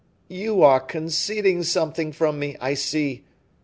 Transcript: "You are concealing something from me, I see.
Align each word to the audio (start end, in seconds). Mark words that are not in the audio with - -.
"You 0.29 0.63
are 0.63 0.79
concealing 0.79 1.61
something 1.61 2.11
from 2.11 2.39
me, 2.39 2.57
I 2.59 2.73
see. 2.73 3.23